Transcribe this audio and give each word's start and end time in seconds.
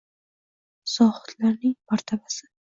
Zohidlarning 0.95 1.79
martabasi. 1.93 2.53